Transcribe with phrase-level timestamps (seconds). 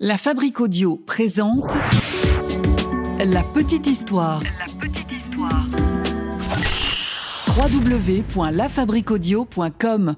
[0.00, 1.78] La Fabrique Audio présente
[3.20, 4.42] La Petite Histoire.
[4.42, 5.64] La petite histoire.
[7.56, 10.16] www.lafabriqueaudio.com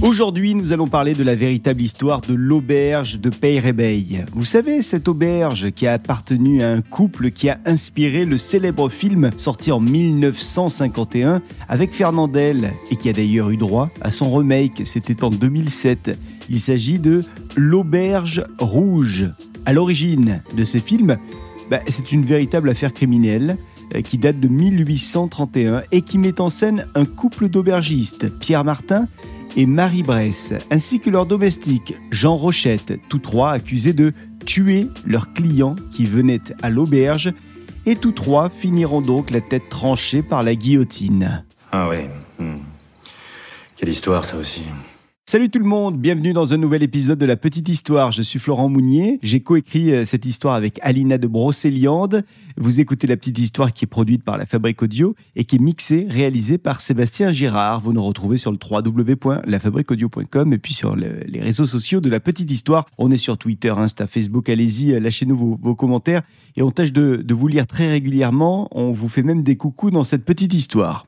[0.00, 4.24] Aujourd'hui, nous allons parler de la véritable histoire de l'auberge de Peyrebeil.
[4.32, 8.88] Vous savez, cette auberge qui a appartenu à un couple qui a inspiré le célèbre
[8.88, 14.86] film sorti en 1951 avec Fernandel et qui a d'ailleurs eu droit à son remake,
[14.86, 16.16] c'était en 2007.
[16.48, 17.22] Il s'agit de
[17.56, 19.24] L'auberge rouge.
[19.64, 21.18] À l'origine de ces films,
[21.70, 23.56] bah, c'est une véritable affaire criminelle
[23.94, 29.06] euh, qui date de 1831 et qui met en scène un couple d'aubergistes, Pierre Martin
[29.56, 34.12] et Marie Bresse, ainsi que leur domestique, Jean Rochette, tous trois accusés de
[34.44, 37.32] tuer leurs clients qui venaient à l'auberge,
[37.86, 41.44] et tous trois finiront donc la tête tranchée par la guillotine.
[41.72, 42.10] Ah ouais.
[42.38, 42.58] hmm.
[43.76, 44.62] Quelle histoire ça aussi.
[45.36, 48.10] Salut tout le monde, bienvenue dans un nouvel épisode de La Petite Histoire.
[48.10, 52.24] Je suis Florent Mounier, j'ai coécrit euh, cette histoire avec Alina de Brocéliande.
[52.56, 55.58] Vous écoutez La Petite Histoire qui est produite par la Fabrique Audio et qui est
[55.58, 57.82] mixée, réalisée par Sébastien Girard.
[57.82, 62.18] Vous nous retrouvez sur le www.lafabriqueaudio.com et puis sur le- les réseaux sociaux de La
[62.20, 62.86] Petite Histoire.
[62.96, 66.22] On est sur Twitter, Insta, Facebook, allez-y, euh, lâchez-nous vos, vos commentaires
[66.56, 68.68] et on tâche de, de vous lire très régulièrement.
[68.72, 71.06] On vous fait même des coucous dans cette petite histoire.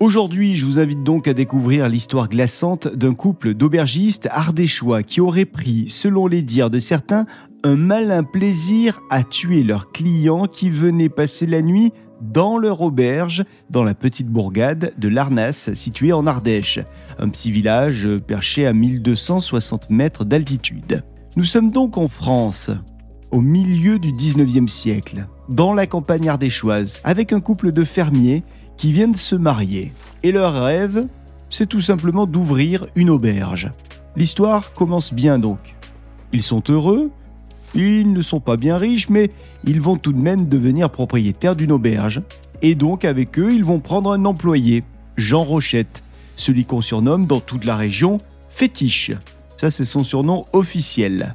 [0.00, 5.44] Aujourd'hui, je vous invite donc à découvrir l'histoire glaçante d'un couple d'aubergistes ardéchois qui auraient
[5.44, 7.26] pris, selon les dires de certains,
[7.64, 13.44] un malin plaisir à tuer leurs clients qui venaient passer la nuit dans leur auberge
[13.68, 16.80] dans la petite bourgade de Larnas située en Ardèche,
[17.18, 21.04] un petit village perché à 1260 mètres d'altitude.
[21.36, 22.70] Nous sommes donc en France,
[23.32, 28.44] au milieu du 19e siècle, dans la campagne ardéchoise, avec un couple de fermiers
[28.80, 29.92] qui viennent se marier.
[30.22, 31.06] Et leur rêve,
[31.50, 33.70] c'est tout simplement d'ouvrir une auberge.
[34.16, 35.58] L'histoire commence bien donc.
[36.32, 37.10] Ils sont heureux,
[37.74, 39.32] ils ne sont pas bien riches, mais
[39.66, 42.22] ils vont tout de même devenir propriétaires d'une auberge.
[42.62, 44.82] Et donc avec eux, ils vont prendre un employé,
[45.18, 46.02] Jean Rochette,
[46.36, 48.16] celui qu'on surnomme dans toute la région
[48.48, 49.12] Fétiche.
[49.58, 51.34] Ça, c'est son surnom officiel.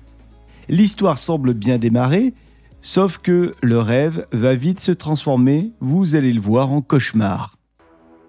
[0.67, 2.33] L'histoire semble bien démarrer,
[2.85, 7.57] sauf que le rêve va vite se transformer, vous allez le voir, en cauchemar.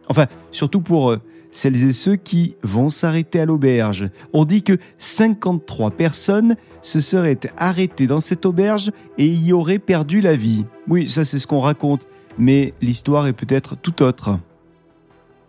[0.09, 4.09] Enfin, surtout pour euh, celles et ceux qui vont s'arrêter à l'auberge.
[4.33, 10.22] On dit que 53 personnes se seraient arrêtées dans cette auberge et y auraient perdu
[10.22, 10.65] la vie.
[10.88, 12.06] Oui, ça c'est ce qu'on raconte,
[12.38, 14.38] mais l'histoire est peut-être tout autre.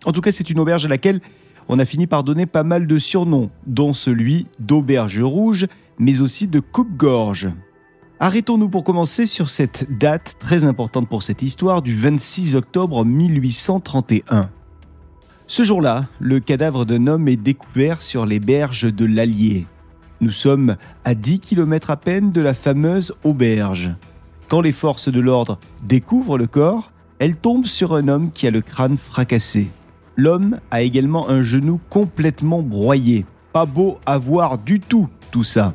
[0.04, 1.20] En tout cas, c'est une auberge à laquelle
[1.70, 5.66] on a fini par donner pas mal de surnoms, dont celui d'auberge rouge,
[5.98, 7.48] mais aussi de coupe-gorge.
[8.20, 14.50] Arrêtons-nous pour commencer sur cette date très importante pour cette histoire du 26 octobre 1831.
[15.46, 19.66] Ce jour-là, le cadavre d'un homme est découvert sur les berges de l'Allier.
[20.20, 23.92] Nous sommes à 10 km à peine de la fameuse auberge.
[24.48, 26.90] Quand les forces de l'ordre découvrent le corps,
[27.20, 29.70] elles tombent sur un homme qui a le crâne fracassé.
[30.16, 33.26] L'homme a également un genou complètement broyé.
[33.52, 35.72] Pas beau à voir du tout, tout ça.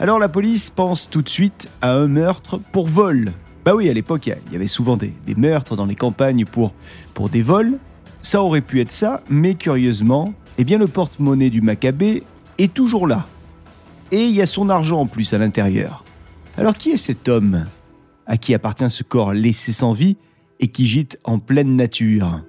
[0.00, 3.32] Alors la police pense tout de suite à un meurtre pour vol.
[3.64, 6.72] Bah oui, à l'époque, il y avait souvent des, meurtres dans les campagnes pour,
[7.14, 7.78] pour des vols.
[8.22, 12.24] Ça aurait pu être ça, mais curieusement, eh bien le porte-monnaie du Maccabée
[12.58, 13.26] est toujours là.
[14.10, 16.04] Et il y a son argent en plus à l'intérieur.
[16.56, 17.66] Alors qui est cet homme
[18.26, 20.16] à qui appartient ce corps laissé sans vie
[20.60, 22.42] et qui gîte en pleine nature?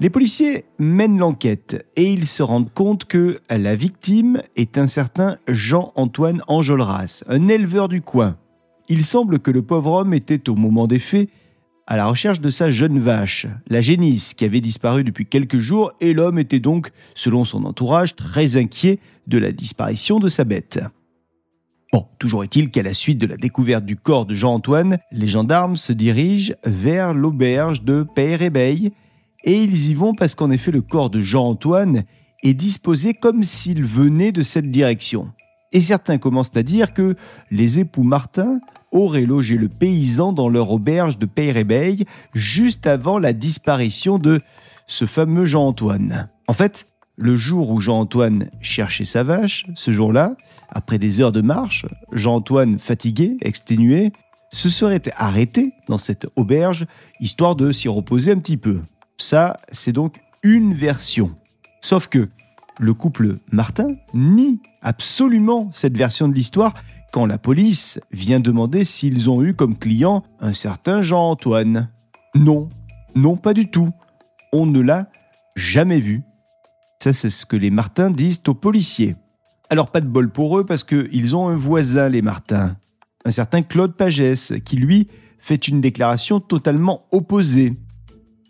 [0.00, 5.36] Les policiers mènent l'enquête et ils se rendent compte que la victime est un certain
[5.46, 8.38] Jean-Antoine Enjolras, un éleveur du coin.
[8.88, 11.28] Il semble que le pauvre homme était au moment des faits
[11.86, 15.92] à la recherche de sa jeune vache, la génisse, qui avait disparu depuis quelques jours
[16.00, 20.80] et l'homme était donc, selon son entourage, très inquiet de la disparition de sa bête.
[21.92, 25.76] Bon, toujours est-il qu'à la suite de la découverte du corps de Jean-Antoine, les gendarmes
[25.76, 28.92] se dirigent vers l'auberge de Peyrebeil
[29.44, 32.04] et ils y vont parce qu'en effet le corps de Jean-Antoine
[32.42, 35.30] est disposé comme s'il venait de cette direction.
[35.72, 37.16] Et certains commencent à dire que
[37.50, 38.60] les époux Martin
[38.92, 42.04] auraient logé le paysan dans leur auberge de Peyrebeil
[42.34, 44.40] juste avant la disparition de
[44.86, 46.28] ce fameux Jean-Antoine.
[46.48, 46.86] En fait,
[47.16, 50.36] le jour où Jean-Antoine cherchait sa vache, ce jour-là,
[50.70, 54.10] après des heures de marche, Jean-Antoine, fatigué, exténué,
[54.52, 56.86] se serait arrêté dans cette auberge,
[57.20, 58.80] histoire de s'y reposer un petit peu.
[59.20, 61.36] Ça, c'est donc une version.
[61.82, 62.30] Sauf que
[62.78, 66.74] le couple Martin nie absolument cette version de l'histoire
[67.12, 71.90] quand la police vient demander s'ils ont eu comme client un certain Jean-Antoine.
[72.34, 72.70] Non,
[73.14, 73.90] non pas du tout.
[74.52, 75.10] On ne l'a
[75.54, 76.22] jamais vu.
[77.02, 79.16] Ça, c'est ce que les Martins disent aux policiers.
[79.68, 82.76] Alors pas de bol pour eux parce qu'ils ont un voisin, les Martins,
[83.26, 85.08] un certain Claude Pagès, qui lui
[85.40, 87.76] fait une déclaration totalement opposée.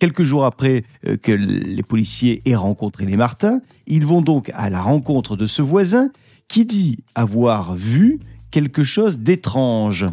[0.00, 4.70] Quelques jours après euh, que les policiers aient rencontré les Martins, ils vont donc à
[4.70, 6.10] la rencontre de ce voisin
[6.48, 8.18] qui dit avoir vu
[8.50, 10.06] quelque chose d'étrange.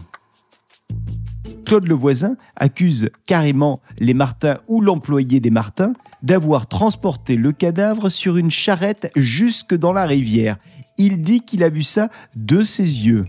[1.66, 8.10] Claude le voisin accuse carrément les Martins ou l'employé des Martins d'avoir transporté le cadavre
[8.10, 10.57] sur une charrette jusque dans la rivière.
[10.98, 13.25] Il dit qu'il a vu ça de ses yeux.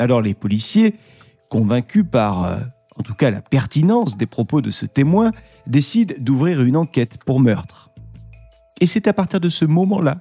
[0.00, 0.96] Alors les policiers,
[1.48, 2.58] convaincus par euh,
[2.96, 5.30] en tout cas la pertinence des propos de ce témoin,
[5.66, 7.90] décide d'ouvrir une enquête pour meurtre.
[8.80, 10.18] Et c'est à partir de ce moment-là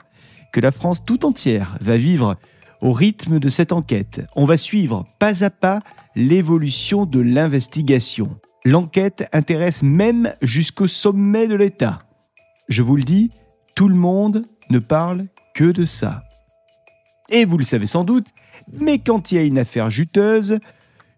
[0.51, 2.37] que la France tout entière va vivre
[2.81, 4.21] au rythme de cette enquête.
[4.35, 5.79] On va suivre pas à pas
[6.15, 8.37] l'évolution de l'investigation.
[8.65, 11.99] L'enquête intéresse même jusqu'au sommet de l'État.
[12.69, 13.31] Je vous le dis,
[13.75, 16.23] tout le monde ne parle que de ça.
[17.29, 18.27] Et vous le savez sans doute,
[18.71, 20.59] mais quand il y a une affaire juteuse,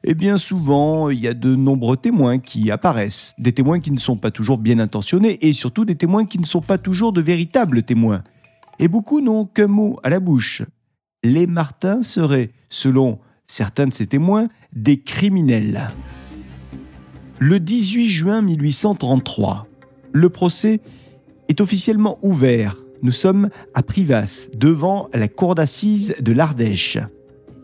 [0.08, 3.98] et bien souvent, il y a de nombreux témoins qui apparaissent, des témoins qui ne
[3.98, 7.22] sont pas toujours bien intentionnés et surtout des témoins qui ne sont pas toujours de
[7.22, 8.24] véritables témoins.
[8.78, 10.62] Et beaucoup n'ont qu'un mot à la bouche.
[11.24, 15.88] Les Martins seraient, selon certains de ces témoins, des criminels.
[17.40, 19.66] Le 18 juin 1833,
[20.12, 20.82] le procès
[21.50, 22.78] est officiellement ouvert.
[23.02, 27.00] Nous sommes à Privas, devant la cour d'assises de l'Ardèche.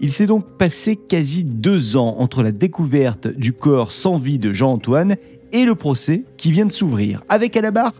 [0.03, 4.51] Il s'est donc passé quasi deux ans entre la découverte du corps sans vie de
[4.51, 5.15] Jean-Antoine
[5.51, 7.93] et le procès qui vient de s'ouvrir, avec à la barre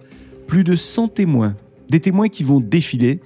[0.47, 1.55] plus de 100 témoins,
[1.89, 3.19] des témoins qui vont défiler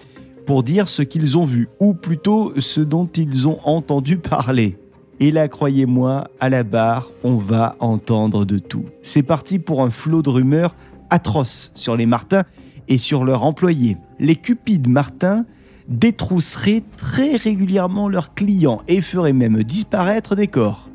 [0.46, 4.78] pour dire ce qu'ils ont vu, ou plutôt ce dont ils ont entendu parler.
[5.22, 8.84] Et là, croyez-moi, à la barre, on va entendre de tout.
[9.04, 10.76] C'est parti pour un flot de rumeurs
[11.10, 12.44] atroces sur les Martins
[12.90, 13.96] et sur leurs employés.
[14.20, 15.46] Les cupides Martins
[15.88, 20.90] détrousseraient très régulièrement leurs clients et feraient même disparaître des corps.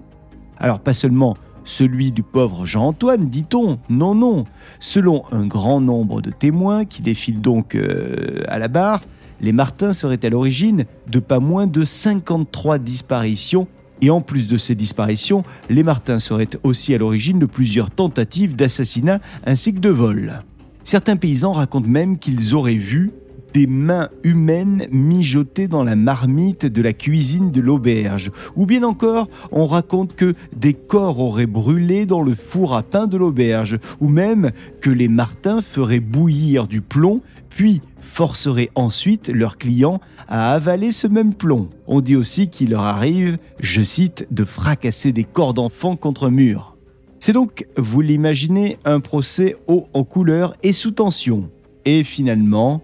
[0.59, 4.45] Alors pas seulement celui du pauvre Jean-Antoine, dit-on, non, non.
[4.81, 9.03] Selon un grand nombre de témoins qui défilent donc euh, à la barre,
[9.41, 13.69] les Martins seraient à l'origine de pas moins de 53 disparitions
[14.03, 18.57] et en plus de ces disparitions, les Martins seraient aussi à l'origine de plusieurs tentatives
[18.57, 20.43] d'assassinat ainsi que de vol.
[20.85, 23.13] Certains paysans racontent même qu'ils auraient vu
[23.53, 28.31] des mains humaines mijotées dans la marmite de la cuisine de l'auberge.
[28.57, 33.07] Ou bien encore, on raconte que des corps auraient brûlé dans le four à pain
[33.07, 33.79] de l'auberge.
[34.01, 40.53] Ou même que les Martins feraient bouillir du plomb, puis forceraient ensuite leurs clients à
[40.53, 41.69] avaler ce même plomb.
[41.87, 46.31] On dit aussi qu'il leur arrive, je cite, de fracasser des corps d'enfants contre un
[46.31, 46.77] mur.
[47.19, 51.51] C'est donc, vous l'imaginez, un procès haut en couleur et sous tension.
[51.85, 52.83] Et finalement,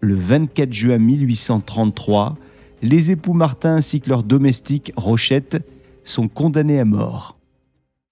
[0.00, 2.36] le 24 juin 1833,
[2.82, 5.66] les époux Martin ainsi que leur domestique Rochette
[6.04, 7.38] sont condamnés à mort.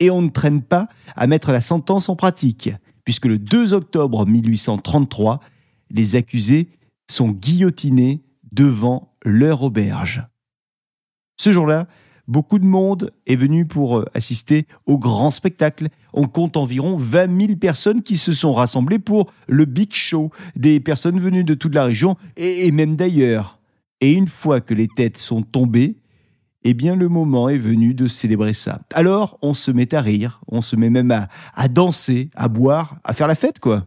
[0.00, 2.70] Et on ne traîne pas à mettre la sentence en pratique,
[3.04, 5.40] puisque le 2 octobre 1833,
[5.90, 6.68] les accusés
[7.08, 8.22] sont guillotinés
[8.52, 10.26] devant leur auberge.
[11.36, 11.86] Ce jour-là,
[12.28, 15.88] Beaucoup de monde est venu pour euh, assister au grand spectacle.
[16.12, 20.80] On compte environ 20 000 personnes qui se sont rassemblées pour le Big Show, des
[20.80, 23.60] personnes venues de toute la région et même d'ailleurs.
[24.00, 25.96] Et une fois que les têtes sont tombées,
[26.64, 28.80] eh bien le moment est venu de célébrer ça.
[28.92, 32.98] Alors on se met à rire, on se met même à, à danser, à boire,
[33.04, 33.86] à faire la fête quoi.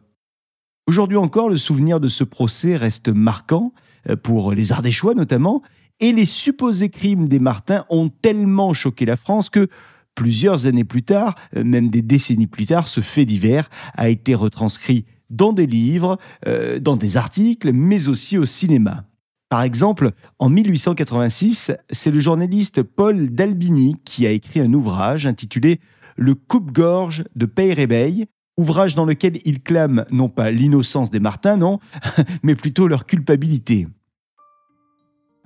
[0.87, 3.73] Aujourd'hui encore, le souvenir de ce procès reste marquant,
[4.09, 5.61] euh, pour les Ardéchois notamment,
[5.99, 9.67] et les supposés crimes des Martins ont tellement choqué la France que
[10.15, 14.35] plusieurs années plus tard, euh, même des décennies plus tard, ce fait divers a été
[14.35, 19.05] retranscrit dans des livres, euh, dans des articles, mais aussi au cinéma.
[19.49, 25.79] Par exemple, en 1886, c'est le journaliste Paul d'Albini qui a écrit un ouvrage intitulé
[26.15, 28.27] Le coupe-gorge de Peyrebeil,
[28.57, 31.79] ouvrage dans lequel il clame non pas l'innocence des Martins, non,
[32.43, 33.87] mais plutôt leur culpabilité.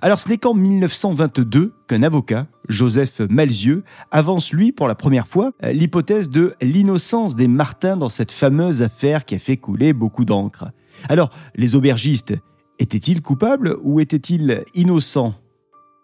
[0.04, 5.52] Alors ce n'est qu'en 1922 qu'un avocat, Joseph Malzieux, avance lui pour la première fois
[5.62, 10.66] l'hypothèse de l'innocence des Martins dans cette fameuse affaire qui a fait couler beaucoup d'encre.
[11.08, 12.34] Alors les aubergistes
[12.78, 15.32] étaient-ils coupables ou étaient-ils innocents?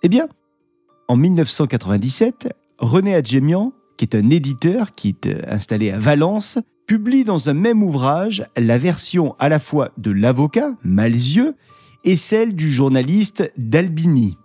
[0.03, 0.29] Eh bien,
[1.07, 7.51] en 1997, René Adjemian, qui est un éditeur qui est installé à Valence, publie dans
[7.51, 11.55] un même ouvrage la version à la fois de l'avocat, Malzieux,
[12.05, 14.37] et celle du journaliste d'Albini.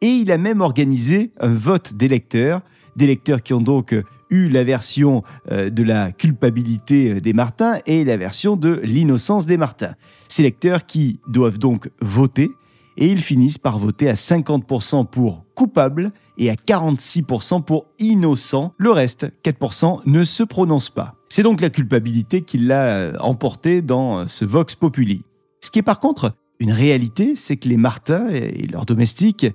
[0.00, 2.62] Et il a même organisé un vote des lecteurs,
[2.96, 3.94] des lecteurs qui ont donc
[4.30, 9.56] eu la version euh, de la culpabilité des Martins et la version de l'innocence des
[9.56, 9.94] Martins.
[10.28, 12.50] Ces lecteurs qui doivent donc voter
[12.96, 18.72] et ils finissent par voter à 50% pour coupable et à 46% pour innocent.
[18.78, 21.14] Le reste, 4%, ne se prononce pas.
[21.28, 25.24] C'est donc la culpabilité qui l'a euh, emporté dans euh, ce Vox Populi.
[25.60, 29.46] Ce qui est par contre une réalité, c'est que les Martins et leurs domestiques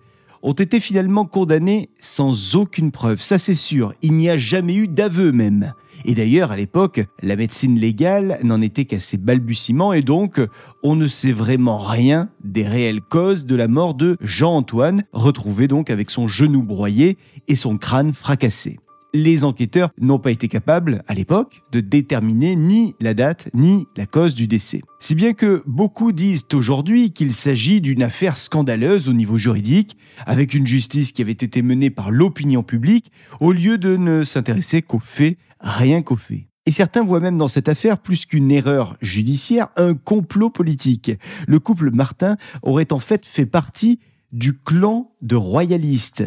[0.41, 3.21] ont été finalement condamnés sans aucune preuve.
[3.21, 5.73] Ça c'est sûr, il n'y a jamais eu d'aveu même.
[6.05, 10.39] Et d'ailleurs, à l'époque, la médecine légale n'en était qu'à ses balbutiements et donc
[10.81, 15.89] on ne sait vraiment rien des réelles causes de la mort de Jean-Antoine, retrouvé donc
[15.89, 17.17] avec son genou broyé
[17.49, 18.79] et son crâne fracassé
[19.13, 24.05] les enquêteurs n'ont pas été capables, à l'époque, de déterminer ni la date ni la
[24.05, 24.81] cause du décès.
[24.99, 30.53] Si bien que beaucoup disent aujourd'hui qu'il s'agit d'une affaire scandaleuse au niveau juridique, avec
[30.53, 34.99] une justice qui avait été menée par l'opinion publique, au lieu de ne s'intéresser qu'aux
[34.99, 36.43] faits, rien qu'aux faits.
[36.65, 41.11] Et certains voient même dans cette affaire plus qu'une erreur judiciaire, un complot politique.
[41.47, 43.99] Le couple Martin aurait en fait fait partie
[44.31, 46.23] du clan de royalistes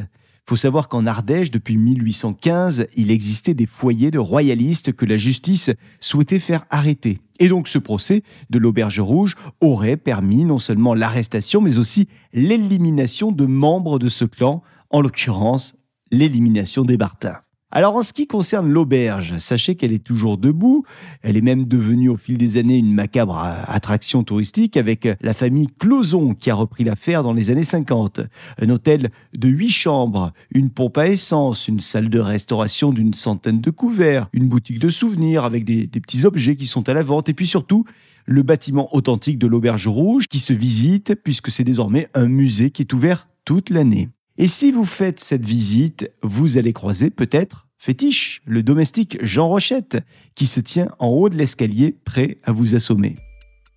[0.48, 5.70] faut savoir qu'en Ardèche, depuis 1815, il existait des foyers de royalistes que la justice
[6.00, 7.20] souhaitait faire arrêter.
[7.38, 13.32] Et donc ce procès de l'Auberge Rouge aurait permis non seulement l'arrestation, mais aussi l'élimination
[13.32, 15.74] de membres de ce clan, en l'occurrence
[16.10, 17.40] l'élimination des Bartins.
[17.74, 20.84] Alors en ce qui concerne l'auberge, sachez qu'elle est toujours debout.
[21.22, 25.68] Elle est même devenue au fil des années une macabre attraction touristique avec la famille
[25.78, 28.20] Closon qui a repris l'affaire dans les années 50.
[28.60, 33.62] Un hôtel de huit chambres, une pompe à essence, une salle de restauration d'une centaine
[33.62, 37.02] de couverts, une boutique de souvenirs avec des, des petits objets qui sont à la
[37.02, 37.86] vente et puis surtout
[38.26, 42.82] le bâtiment authentique de l'Auberge Rouge qui se visite puisque c'est désormais un musée qui
[42.82, 44.10] est ouvert toute l'année.
[44.38, 49.98] Et si vous faites cette visite, vous allez croiser peut-être Fétiche, le domestique Jean Rochette,
[50.36, 53.16] qui se tient en haut de l'escalier prêt à vous assommer.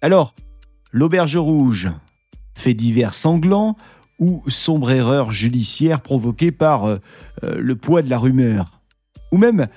[0.02, 0.36] Alors,
[0.92, 1.90] l'auberge rouge,
[2.54, 3.76] fait divers sanglant
[4.20, 6.96] ou sombre erreur judiciaire provoquée par euh,
[7.44, 8.80] euh, le poids de la rumeur
[9.32, 9.68] Ou même,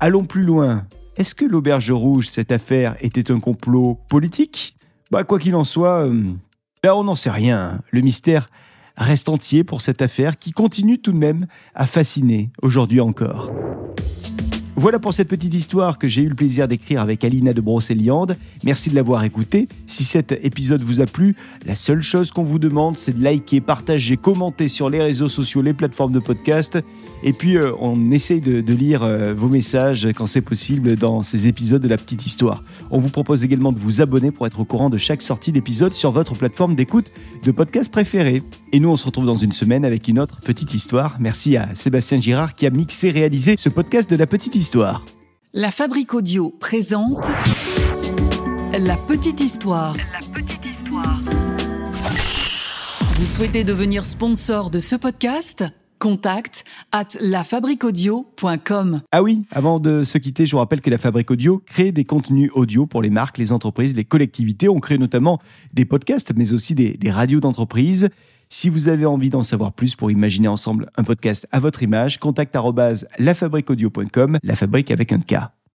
[0.00, 4.76] allons plus loin, est-ce que l'auberge rouge, cette affaire, était un complot politique?
[5.10, 6.26] Bah quoi qu'il en soit, euh,
[6.82, 7.80] là on n'en sait rien.
[7.90, 8.48] Le mystère
[8.96, 13.50] reste entier pour cette affaire qui continue tout de même à fasciner aujourd'hui encore.
[14.78, 18.36] Voilà pour cette petite histoire que j'ai eu le plaisir d'écrire avec Alina de Brocéliande.
[18.62, 19.68] Merci de l'avoir écoutée.
[19.86, 23.62] Si cet épisode vous a plu, la seule chose qu'on vous demande, c'est de liker,
[23.62, 26.78] partager, commenter sur les réseaux sociaux, les plateformes de podcast.
[27.24, 31.48] Et puis, euh, on essaye de, lire euh, vos messages quand c'est possible dans ces
[31.48, 32.62] épisodes de la petite histoire.
[32.90, 35.94] On vous propose également de vous abonner pour être au courant de chaque sortie d'épisode
[35.94, 38.42] sur votre plateforme d'écoute de podcast préférée.
[38.74, 41.16] Et nous, on se retrouve dans une semaine avec une autre petite histoire.
[41.18, 44.65] Merci à Sébastien Girard qui a mixé réalisé ce podcast de la petite histoire.
[45.54, 47.30] La Fabrique Audio présente
[48.72, 49.94] La Petite Histoire.
[50.12, 51.20] La Petite Histoire.
[53.14, 55.64] Vous souhaitez devenir sponsor de ce podcast?
[56.00, 59.02] Contact at lafabriquaudio.com.
[59.12, 62.04] Ah oui, avant de se quitter, je vous rappelle que la Fabrique Audio crée des
[62.04, 64.68] contenus audio pour les marques, les entreprises, les collectivités.
[64.68, 65.40] On crée notamment
[65.74, 68.08] des podcasts, mais aussi des, des radios d'entreprise.
[68.48, 72.18] Si vous avez envie d'en savoir plus pour imaginer ensemble un podcast à votre image,
[72.18, 72.54] contact
[73.18, 75.56] lafabriqueaudio.com, la fabrique avec un K.